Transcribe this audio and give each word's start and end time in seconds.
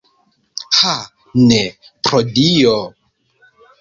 Ha, 0.77 0.93
ne, 1.51 1.59
pro 2.09 2.23
Dio! 2.39 2.77